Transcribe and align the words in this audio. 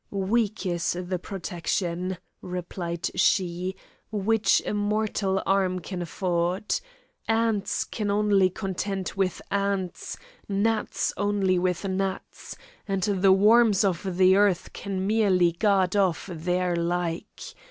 "Weak 0.09 0.65
is 0.65 0.93
the 0.99 1.19
protection," 1.19 2.17
replied 2.41 3.11
she, 3.13 3.75
"which 4.09 4.59
a 4.65 4.73
mortal 4.73 5.43
arm 5.45 5.77
can 5.77 6.01
afford! 6.01 6.81
Ants 7.27 7.83
can 7.83 8.09
only 8.09 8.49
contend 8.49 9.11
with 9.15 9.43
ants, 9.51 10.17
gnats 10.49 11.13
only 11.17 11.59
with 11.59 11.87
gnats, 11.87 12.57
and 12.87 13.07
all 13.07 13.13
the 13.13 13.31
worms 13.31 13.83
of 13.83 14.17
the 14.17 14.35
earth 14.37 14.73
can 14.73 15.05
merely 15.05 15.51
guard 15.51 15.95
off 15.95 16.27
their 16.33 16.75
like. 16.75 17.39